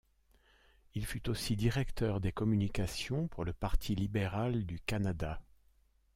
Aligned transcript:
Il 0.95 1.05
fut 1.05 1.29
aussi 1.29 1.55
directeur 1.55 2.19
des 2.21 2.31
communications 2.31 3.27
pour 3.27 3.45
le 3.45 3.53
Parti 3.53 3.93
libéral 3.93 4.65
du 4.65 4.79
Canada. 4.79 5.39